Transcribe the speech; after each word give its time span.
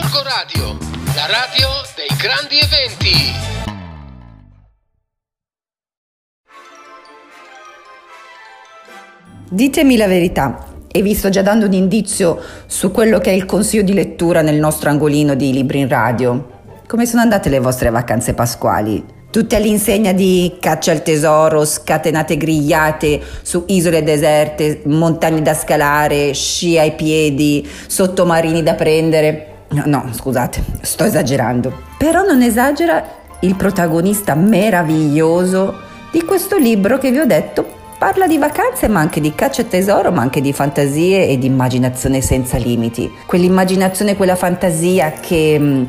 Gorgo 0.00 0.22
Radio, 0.22 0.78
la 1.16 1.26
radio 1.26 1.68
dei 1.96 2.16
grandi 2.16 2.56
eventi. 2.56 3.32
Ditemi 9.50 9.96
la 9.96 10.06
verità, 10.06 10.66
e 10.86 11.02
vi 11.02 11.14
sto 11.14 11.30
già 11.30 11.42
dando 11.42 11.66
un 11.66 11.72
indizio 11.72 12.40
su 12.66 12.92
quello 12.92 13.18
che 13.18 13.30
è 13.30 13.32
il 13.32 13.44
consiglio 13.44 13.82
di 13.82 13.92
lettura 13.92 14.40
nel 14.40 14.54
nostro 14.54 14.88
angolino 14.88 15.34
di 15.34 15.52
libri 15.52 15.80
in 15.80 15.88
radio. 15.88 16.48
Come 16.86 17.04
sono 17.04 17.22
andate 17.22 17.48
le 17.48 17.58
vostre 17.58 17.90
vacanze 17.90 18.34
pasquali? 18.34 19.04
Tutte 19.32 19.56
all'insegna 19.56 20.12
di 20.12 20.58
caccia 20.60 20.92
al 20.92 21.02
tesoro, 21.02 21.64
scatenate 21.64 22.36
grigliate 22.36 23.20
su 23.42 23.64
isole 23.66 24.04
deserte, 24.04 24.82
montagne 24.84 25.42
da 25.42 25.54
scalare, 25.54 26.34
sci 26.34 26.78
ai 26.78 26.92
piedi, 26.92 27.68
sottomarini 27.88 28.62
da 28.62 28.74
prendere. 28.74 29.56
No, 29.70 29.82
no, 29.86 30.08
scusate, 30.12 30.64
sto 30.80 31.04
esagerando. 31.04 31.82
Però 31.98 32.22
non 32.22 32.42
esagera 32.42 33.16
il 33.40 33.54
protagonista 33.54 34.34
meraviglioso 34.34 35.86
di 36.10 36.22
questo 36.22 36.56
libro 36.56 36.98
che 36.98 37.10
vi 37.10 37.18
ho 37.18 37.26
detto 37.26 37.76
parla 37.98 38.26
di 38.26 38.38
vacanze 38.38 38.88
ma 38.88 39.00
anche 39.00 39.20
di 39.20 39.34
caccia 39.34 39.62
al 39.62 39.68
tesoro 39.68 40.10
ma 40.10 40.22
anche 40.22 40.40
di 40.40 40.52
fantasie 40.52 41.28
e 41.28 41.38
di 41.38 41.46
immaginazione 41.46 42.20
senza 42.20 42.56
limiti 42.56 43.12
quell'immaginazione 43.26 44.16
quella 44.16 44.36
fantasia 44.36 45.12
che 45.12 45.56
mm, 45.58 45.84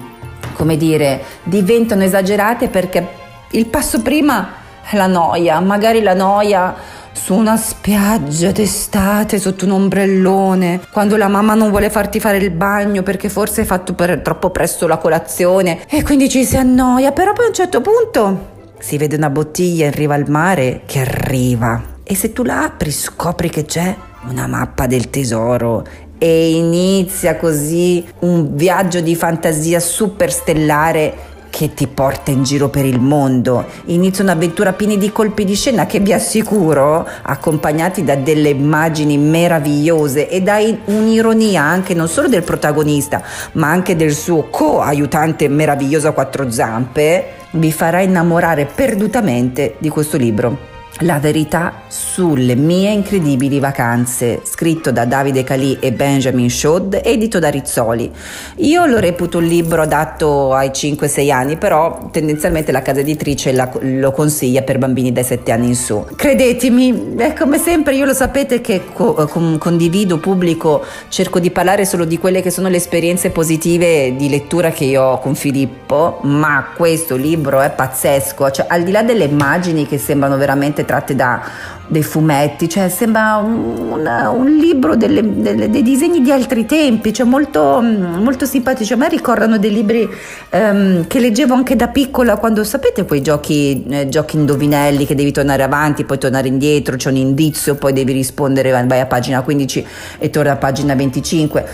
come 0.53 0.75
dire 0.75 1.21
diventano 1.43 2.03
esagerate 2.03 2.67
perché 2.67 3.07
il 3.51 3.65
passo 3.67 4.01
prima 4.01 4.57
è 4.89 4.95
la 4.95 5.07
noia, 5.07 5.59
magari 5.59 6.01
la 6.01 6.13
noia 6.13 6.75
su 7.21 7.35
una 7.35 7.57
spiaggia 7.57 8.51
d'estate 8.51 9.39
sotto 9.39 9.65
un 9.65 9.71
ombrellone, 9.71 10.79
quando 10.91 11.17
la 11.17 11.27
mamma 11.27 11.53
non 11.53 11.69
vuole 11.69 11.89
farti 11.89 12.19
fare 12.19 12.37
il 12.37 12.49
bagno 12.49 13.03
perché 13.03 13.27
forse 13.27 13.61
hai 13.61 13.67
fatto 13.67 13.93
per 13.93 14.21
troppo 14.21 14.49
presto 14.51 14.87
la 14.87 14.97
colazione 14.97 15.85
e 15.89 16.01
quindi 16.01 16.29
ci 16.29 16.45
si 16.45 16.55
annoia, 16.55 17.11
però 17.11 17.33
poi 17.33 17.45
a 17.45 17.47
un 17.49 17.53
certo 17.53 17.81
punto 17.81 18.47
si 18.79 18.97
vede 18.97 19.17
una 19.17 19.29
bottiglia 19.29 19.85
in 19.85 19.91
riva 19.91 20.15
al 20.15 20.29
mare 20.29 20.83
che 20.85 21.01
arriva 21.01 21.97
e 22.03 22.15
se 22.15 22.31
tu 22.31 22.43
la 22.43 22.63
apri 22.63 22.91
scopri 22.91 23.49
che 23.49 23.65
c'è 23.65 23.93
una 24.29 24.47
mappa 24.47 24.87
del 24.87 25.09
tesoro 25.09 25.85
e 26.17 26.51
inizia 26.51 27.35
così 27.35 28.05
un 28.19 28.55
viaggio 28.55 29.01
di 29.01 29.15
fantasia 29.15 29.79
superstellare 29.79 31.28
che 31.49 31.73
ti 31.73 31.87
porta 31.87 32.31
in 32.31 32.43
giro 32.43 32.69
per 32.69 32.85
il 32.85 32.99
mondo. 32.99 33.65
Inizia 33.85 34.23
un'avventura 34.23 34.73
piena 34.73 34.95
di 34.95 35.11
colpi 35.11 35.45
di 35.45 35.55
scena 35.55 35.85
che 35.85 35.99
vi 35.99 36.13
assicuro, 36.13 37.07
accompagnati 37.21 38.03
da 38.03 38.15
delle 38.15 38.49
immagini 38.49 39.17
meravigliose 39.17 40.29
e 40.29 40.41
da 40.41 40.57
un'ironia 40.85 41.63
anche 41.63 41.93
non 41.93 42.07
solo 42.07 42.27
del 42.27 42.43
protagonista, 42.43 43.21
ma 43.53 43.69
anche 43.69 43.95
del 43.95 44.13
suo 44.13 44.47
co-aiutante 44.49 45.47
meraviglioso 45.47 46.07
a 46.07 46.13
quattro 46.13 46.49
zampe, 46.49 47.25
vi 47.51 47.71
farà 47.71 48.01
innamorare 48.01 48.65
perdutamente 48.65 49.75
di 49.79 49.89
questo 49.89 50.17
libro. 50.17 50.78
La 50.97 51.17
verità 51.19 51.83
sulle 51.87 52.55
mie 52.55 52.91
incredibili 52.91 53.59
vacanze, 53.59 54.41
scritto 54.43 54.91
da 54.91 55.05
Davide 55.05 55.45
Calì 55.45 55.77
e 55.79 55.93
Benjamin 55.93 56.49
Shod, 56.49 56.99
edito 57.01 57.39
da 57.39 57.47
Rizzoli. 57.47 58.11
Io 58.57 58.85
lo 58.85 58.99
reputo 58.99 59.37
un 59.37 59.45
libro 59.45 59.83
adatto 59.83 60.53
ai 60.53 60.69
5-6 60.69 61.31
anni, 61.31 61.55
però 61.55 62.09
tendenzialmente 62.11 62.73
la 62.73 62.81
casa 62.81 62.99
editrice 62.99 63.53
la, 63.53 63.71
lo 63.79 64.11
consiglia 64.11 64.61
per 64.63 64.77
bambini 64.77 65.13
dai 65.13 65.23
7 65.23 65.51
anni 65.53 65.67
in 65.67 65.75
su. 65.75 66.05
Credetemi, 66.13 67.15
è 67.15 67.31
come 67.31 67.59
sempre, 67.59 67.95
io 67.95 68.03
lo 68.03 68.13
sapete 68.13 68.59
che 68.59 68.81
co- 68.91 69.13
condivido, 69.57 70.17
pubblico, 70.17 70.83
cerco 71.07 71.39
di 71.39 71.49
parlare 71.49 71.85
solo 71.85 72.03
di 72.03 72.17
quelle 72.17 72.41
che 72.41 72.51
sono 72.51 72.67
le 72.67 72.77
esperienze 72.77 73.29
positive 73.29 74.17
di 74.17 74.27
lettura 74.27 74.71
che 74.71 74.83
io 74.83 75.03
ho 75.03 75.19
con 75.19 75.35
Filippo, 75.35 76.19
ma 76.23 76.73
questo 76.75 77.15
libro 77.15 77.61
è 77.61 77.69
pazzesco, 77.71 78.51
cioè 78.51 78.65
al 78.67 78.83
di 78.83 78.91
là 78.91 79.01
delle 79.01 79.23
immagini 79.23 79.87
che 79.87 79.97
sembrano 79.97 80.35
veramente 80.35 80.78
tratte 80.85 81.15
da 81.15 81.41
dei 81.89 82.03
fumetti, 82.03 82.69
cioè 82.69 82.87
sembra 82.87 83.37
un, 83.37 84.05
un, 84.05 84.55
libro 84.57 84.95
delle, 84.95 85.41
delle, 85.41 85.69
dei 85.71 85.81
disegni 85.81 86.21
di 86.21 86.31
altri 86.31 86.67
tempi, 86.67 87.11
cioè 87.11 87.25
molto, 87.25 87.81
molto 87.81 88.45
simpatici. 88.45 88.93
A 88.93 88.95
me 88.95 89.09
ricordano 89.09 89.57
dei 89.57 89.73
libri 89.73 90.07
um, 90.51 91.07
che 91.07 91.19
leggevo 91.19 91.55
anche 91.55 91.75
da 91.75 91.87
piccola, 91.87 92.37
quando 92.37 92.63
sapete 92.63 93.05
quei 93.05 93.21
giochi, 93.21 93.83
eh, 93.89 94.07
giochi 94.07 94.37
indovinelli 94.37 95.05
che 95.07 95.15
devi 95.15 95.31
tornare 95.31 95.63
avanti, 95.63 96.05
poi 96.05 96.19
tornare 96.19 96.47
indietro, 96.47 96.95
c'è 96.95 97.09
un 97.09 97.17
indizio, 97.17 97.73
poi 97.75 97.91
devi 97.91 98.13
rispondere, 98.13 98.69
vai 98.85 98.99
a 98.99 99.07
pagina 99.07 99.41
15 99.41 99.87
e 100.19 100.29
torna 100.29 100.51
a 100.51 100.57
pagina 100.57 100.93
25. 100.93 101.65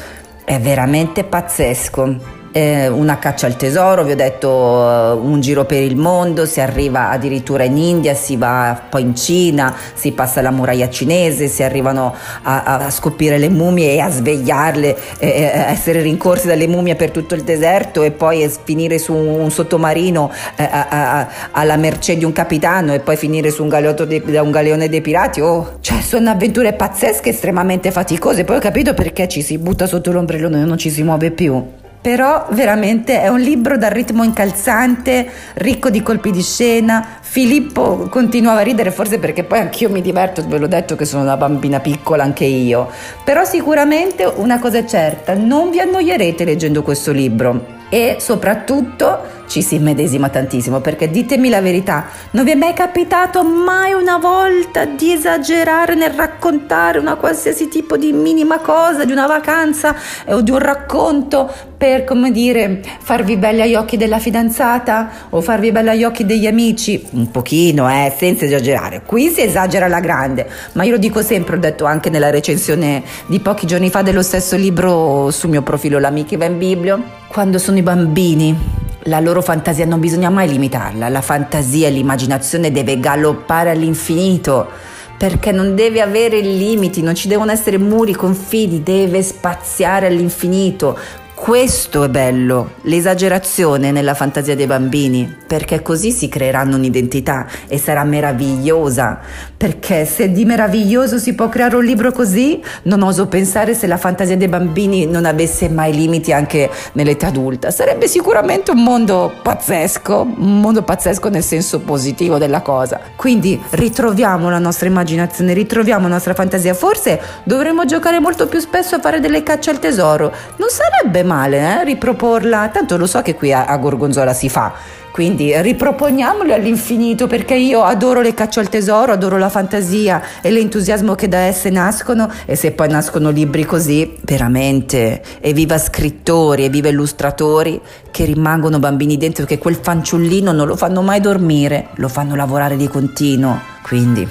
È 0.45 0.59
veramente 0.59 1.25
pazzesco 1.25 2.34
eh, 2.55 2.87
una 2.87 3.19
caccia 3.19 3.47
al 3.47 3.57
tesoro, 3.57 4.05
vi 4.05 4.13
ho 4.13 4.15
detto 4.15 4.47
uh, 4.47 5.19
un 5.21 5.41
giro 5.41 5.65
per 5.65 5.81
il 5.81 5.97
mondo, 5.97 6.45
si 6.45 6.61
arriva 6.61 7.09
addirittura 7.09 7.65
in 7.65 7.75
India, 7.75 8.13
si 8.13 8.37
va 8.37 8.81
poi 8.89 9.01
in 9.01 9.13
Cina, 9.13 9.75
si 9.93 10.13
passa 10.13 10.41
la 10.41 10.51
muraglia 10.51 10.89
cinese, 10.89 11.49
si 11.49 11.63
arrivano 11.63 12.15
a, 12.43 12.63
a 12.63 12.89
scoprire 12.91 13.37
le 13.37 13.49
mummie 13.49 13.95
e 13.95 13.99
a 13.99 14.09
svegliarle, 14.09 14.97
eh, 15.17 15.51
essere 15.67 16.01
rincorsi 16.01 16.47
dalle 16.47 16.65
mummie 16.65 16.95
per 16.95 17.11
tutto 17.11 17.35
il 17.35 17.43
deserto 17.43 18.03
e 18.03 18.11
poi 18.11 18.49
finire 18.63 18.99
su 18.99 19.13
un 19.13 19.51
sottomarino 19.51 20.31
eh, 20.55 20.63
a, 20.63 20.87
a, 20.87 21.27
alla 21.51 21.75
mercé 21.75 22.15
di 22.15 22.23
un 22.23 22.31
capitano 22.31 22.93
e 22.93 23.01
poi 23.01 23.17
finire 23.17 23.51
su 23.51 23.63
un, 23.63 23.69
de, 24.07 24.39
un 24.39 24.51
galeone 24.51 24.87
dei 24.87 25.01
pirati. 25.01 25.41
Oh, 25.41 25.79
cioè 25.81 25.99
sono 25.99 26.29
avventure 26.29 26.71
pazzesche, 26.71 27.31
estremamente 27.31 27.91
faticose. 27.91 28.45
Poi 28.45 28.55
ho 28.55 28.61
capito 28.61 28.93
perché 28.93 29.27
ci 29.27 29.41
si 29.41 29.57
butta 29.57 29.87
sotto 29.87 30.13
l'ombrellone 30.13 30.61
e 30.61 30.63
non 30.63 30.77
ci 30.77 30.89
si 30.89 31.03
muove 31.03 31.31
più 31.31 31.83
però 32.05 32.45
veramente 32.51 33.19
è 33.19 33.29
un 33.29 33.39
libro 33.39 33.79
dal 33.79 33.89
ritmo 33.89 34.23
incalzante, 34.23 35.27
ricco 35.55 35.89
di 35.89 36.03
colpi 36.03 36.29
di 36.29 36.43
scena. 36.43 37.17
Filippo 37.19 38.07
continuava 38.11 38.59
a 38.59 38.61
ridere, 38.63 38.91
forse 38.91 39.17
perché 39.17 39.43
poi 39.43 39.57
anch'io 39.57 39.89
mi 39.89 40.03
diverto, 40.03 40.45
ve 40.47 40.59
l'ho 40.59 40.67
detto 40.67 40.95
che 40.95 41.03
sono 41.03 41.23
una 41.23 41.35
bambina 41.35 41.79
piccola 41.79 42.21
anche 42.21 42.45
io. 42.45 42.91
Però 43.23 43.43
sicuramente 43.43 44.23
una 44.23 44.59
cosa 44.59 44.77
è 44.77 44.85
certa, 44.85 45.33
non 45.33 45.71
vi 45.71 45.79
annoierete 45.79 46.45
leggendo 46.45 46.83
questo 46.83 47.11
libro 47.11 47.74
e 47.95 48.17
soprattutto 48.19 49.35
ci 49.47 49.61
si 49.61 49.75
immedesima 49.75 50.27
tantissimo 50.27 50.81
perché 50.81 51.09
ditemi 51.09 51.47
la 51.47 51.61
verità, 51.61 52.07
non 52.31 52.43
vi 52.43 52.51
è 52.51 52.55
mai 52.55 52.73
capitato 52.73 53.41
mai 53.45 53.93
una 53.93 54.17
volta 54.17 54.83
di 54.83 55.13
esagerare 55.13 55.95
nel 55.95 56.09
raccontare 56.09 56.99
una 56.99 57.15
qualsiasi 57.15 57.69
tipo 57.69 57.95
di 57.95 58.11
minima 58.11 58.59
cosa, 58.59 59.05
di 59.05 59.13
una 59.13 59.27
vacanza 59.27 59.95
o 60.25 60.41
di 60.41 60.51
un 60.51 60.59
racconto 60.59 61.49
per, 61.77 62.03
come 62.03 62.31
dire, 62.31 62.81
farvi 62.99 63.37
belli 63.37 63.61
agli 63.61 63.75
occhi 63.75 63.95
della 63.95 64.19
fidanzata 64.19 65.09
o 65.29 65.39
farvi 65.39 65.71
belli 65.71 65.89
agli 65.89 66.03
occhi 66.03 66.25
degli 66.25 66.47
amici? 66.47 67.01
Un 67.11 67.31
pochino, 67.31 67.89
eh, 67.89 68.13
senza 68.17 68.43
esagerare. 68.43 69.03
Qui 69.05 69.29
si 69.29 69.41
esagera 69.41 69.85
alla 69.85 70.01
grande, 70.01 70.49
ma 70.73 70.83
io 70.83 70.91
lo 70.91 70.97
dico 70.97 71.21
sempre, 71.21 71.55
ho 71.55 71.59
detto 71.59 71.85
anche 71.85 72.09
nella 72.09 72.29
recensione 72.29 73.03
di 73.27 73.39
pochi 73.39 73.65
giorni 73.65 73.89
fa 73.89 74.01
dello 74.01 74.23
stesso 74.23 74.57
libro 74.57 75.31
sul 75.31 75.49
mio 75.49 75.61
profilo 75.61 75.97
L'Amica 75.97 76.43
in 76.43 76.57
Biblio 76.57 77.23
quando 77.35 77.59
sono 77.59 77.77
i 77.77 77.81
bambini, 77.85 78.57
la 79.03 79.19
loro 79.19 79.43
fantasia 79.43 79.85
non 79.85 79.99
bisogna 79.99 80.31
mai 80.31 80.49
limitarla, 80.49 81.07
la 81.07 81.21
fantasia 81.21 81.87
e 81.87 81.91
l'immaginazione 81.91 82.71
deve 82.71 82.99
galoppare 82.99 83.69
all'infinito 83.69 84.67
perché 85.15 85.51
non 85.51 85.75
deve 85.75 86.01
avere 86.01 86.41
limiti, 86.41 87.03
non 87.03 87.13
ci 87.13 87.27
devono 87.27 87.51
essere 87.51 87.77
muri, 87.77 88.13
confini, 88.13 88.81
deve 88.81 89.21
spaziare 89.21 90.07
all'infinito. 90.07 90.97
Questo 91.35 92.05
è 92.05 92.09
bello, 92.09 92.75
l'esagerazione 92.83 93.91
nella 93.91 94.13
fantasia 94.13 94.55
dei 94.55 94.65
bambini, 94.65 95.31
perché 95.45 95.81
così 95.81 96.11
si 96.11 96.29
creeranno 96.29 96.77
un'identità 96.77 97.45
e 97.67 97.77
sarà 97.77 98.05
meravigliosa, 98.05 99.19
perché 99.55 100.05
se 100.05 100.31
di 100.31 100.45
meraviglioso 100.45 101.19
si 101.19 101.35
può 101.35 101.49
creare 101.49 101.75
un 101.75 101.83
libro 101.83 102.13
così, 102.13 102.63
non 102.83 103.03
oso 103.03 103.27
pensare 103.27 103.75
se 103.75 103.85
la 103.85 103.97
fantasia 103.97 104.37
dei 104.37 104.47
bambini 104.47 105.05
non 105.05 105.25
avesse 105.25 105.67
mai 105.67 105.93
limiti 105.93 106.31
anche 106.31 106.69
nell'età 106.93 107.27
adulta. 107.27 107.69
Sarebbe 107.69 108.07
sicuramente 108.07 108.71
un 108.71 108.81
mondo 108.81 109.31
pazzesco, 109.43 110.21
un 110.21 110.61
mondo 110.61 110.83
pazzesco 110.83 111.29
nel 111.29 111.43
senso 111.43 111.81
positivo 111.81 112.37
della 112.37 112.61
cosa. 112.61 112.99
Quindi 113.15 113.61
ritroviamo 113.71 114.49
la 114.49 114.59
nostra 114.59 114.87
immaginazione, 114.87 115.53
ritroviamo 115.53 116.07
la 116.07 116.13
nostra 116.13 116.33
fantasia. 116.33 116.73
Forse 116.73 117.19
dovremmo 117.43 117.85
giocare 117.85 118.19
molto 118.19 118.47
più 118.47 118.59
spesso 118.59 118.95
a 118.95 118.99
fare 118.99 119.19
delle 119.19 119.43
cacce 119.43 119.69
al 119.69 119.79
tesoro. 119.79 120.31
Non 120.55 120.69
sarebbe 120.69 121.23
male, 121.25 121.57
eh? 121.57 121.83
riproporla, 121.83 122.69
tanto 122.69 122.95
lo 122.95 123.05
so 123.05 123.21
che 123.21 123.35
qui 123.35 123.51
a, 123.51 123.65
a 123.65 123.77
Gorgonzola 123.77 124.33
si 124.33 124.47
fa, 124.47 124.73
quindi 125.15 125.53
riproponiamole 125.61 126.53
all'infinito 126.53 127.25
perché 127.25 127.55
io 127.55 127.83
adoro 127.83 128.19
le 128.19 128.33
cacce 128.33 128.59
al 128.59 128.67
tesoro, 128.67 129.13
adoro 129.13 129.37
la 129.37 129.47
fantasia 129.47 130.21
e 130.41 130.51
l'entusiasmo 130.51 131.15
che 131.15 131.29
da 131.29 131.37
esse 131.37 131.69
nascono 131.69 132.29
e 132.45 132.57
se 132.57 132.71
poi 132.71 132.89
nascono 132.89 133.29
libri 133.29 133.63
così, 133.63 134.17
veramente, 134.23 135.21
evviva 135.39 135.77
scrittori, 135.77 136.65
evviva 136.65 136.89
illustratori 136.89 137.79
che 138.11 138.25
rimangono 138.25 138.79
bambini 138.79 139.15
dentro, 139.15 139.45
che 139.45 139.57
quel 139.57 139.79
fanciullino 139.81 140.51
non 140.51 140.67
lo 140.67 140.75
fanno 140.75 141.01
mai 141.01 141.21
dormire, 141.21 141.87
lo 141.95 142.09
fanno 142.09 142.35
lavorare 142.35 142.75
di 142.75 142.89
continuo. 142.89 143.57
Quindi, 143.83 144.27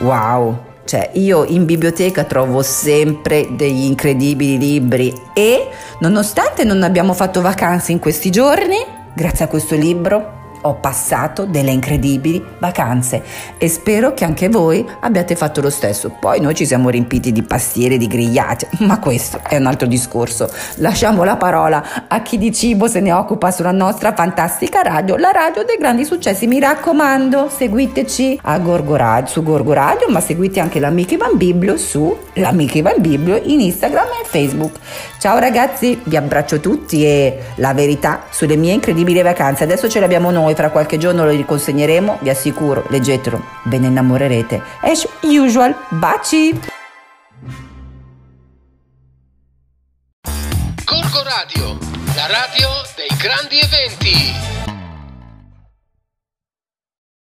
wow! 0.00 0.65
Cioè, 0.86 1.10
io 1.14 1.44
in 1.44 1.64
biblioteca 1.64 2.22
trovo 2.22 2.62
sempre 2.62 3.48
degli 3.50 3.82
incredibili 3.82 4.56
libri 4.56 5.12
e, 5.34 5.68
nonostante 5.98 6.62
non 6.62 6.84
abbiamo 6.84 7.12
fatto 7.12 7.40
vacanze 7.40 7.90
in 7.90 7.98
questi 7.98 8.30
giorni, 8.30 8.76
grazie 9.12 9.46
a 9.46 9.48
questo 9.48 9.74
libro 9.74 10.35
ho 10.66 10.74
passato 10.74 11.44
delle 11.44 11.70
incredibili 11.70 12.42
vacanze 12.58 13.22
e 13.58 13.68
spero 13.68 14.14
che 14.14 14.24
anche 14.24 14.48
voi 14.48 14.86
abbiate 15.00 15.36
fatto 15.36 15.60
lo 15.60 15.70
stesso. 15.70 16.14
Poi 16.18 16.40
noi 16.40 16.54
ci 16.54 16.66
siamo 16.66 16.90
riempiti 16.90 17.32
di 17.32 17.42
pastiere, 17.42 17.96
di 17.96 18.06
grigliate, 18.06 18.68
ma 18.80 18.98
questo 18.98 19.40
è 19.46 19.56
un 19.56 19.66
altro 19.66 19.86
discorso. 19.86 20.50
Lasciamo 20.76 21.24
la 21.24 21.36
parola 21.36 22.06
a 22.08 22.20
chi 22.22 22.38
di 22.38 22.52
cibo 22.52 22.88
se 22.88 23.00
ne 23.00 23.12
occupa 23.12 23.50
sulla 23.50 23.72
nostra 23.72 24.12
fantastica 24.12 24.82
radio, 24.82 25.16
la 25.16 25.30
radio 25.30 25.64
dei 25.64 25.76
grandi 25.78 26.04
successi. 26.04 26.46
Mi 26.46 26.60
raccomando, 26.60 27.48
seguiteci 27.48 28.40
a 28.42 28.58
Gorgo 28.58 28.96
Radio, 28.96 29.26
su 29.26 29.42
Gorgo 29.42 29.72
Radio, 29.72 30.08
ma 30.08 30.20
seguite 30.20 30.60
anche 30.60 30.80
l'Amica 30.80 31.14
Ivan 31.14 31.36
Biblio 31.36 31.76
su 31.76 32.16
l'Amica 32.34 32.78
Ivan 32.78 32.94
Biblio 32.98 33.40
in 33.42 33.60
Instagram 33.60 34.06
e 34.22 34.26
Facebook. 34.26 34.78
Ciao 35.18 35.38
ragazzi, 35.38 36.00
vi 36.04 36.16
abbraccio 36.16 36.60
tutti 36.60 37.04
e 37.04 37.42
la 37.56 37.72
verità 37.74 38.24
sulle 38.30 38.56
mie 38.56 38.72
incredibili 38.72 39.22
vacanze. 39.22 39.64
Adesso 39.64 39.88
ce 39.88 40.00
l'abbiamo 40.00 40.30
noi 40.30 40.54
fra 40.56 40.70
qualche 40.70 40.96
giorno 40.96 41.24
lo 41.24 41.30
riconsegneremo, 41.30 42.18
vi 42.22 42.30
assicuro, 42.30 42.84
leggetelo, 42.88 43.40
ve 43.64 43.78
ne 43.78 43.88
innamorerete. 43.88 44.62
As 44.80 45.06
usual, 45.22 45.76
baci! 45.90 46.58
Corco 50.84 51.22
Radio, 51.22 51.78
la 52.14 52.26
radio 52.26 52.68
dei 52.96 53.16
grandi 53.18 53.58
eventi. 53.58 54.55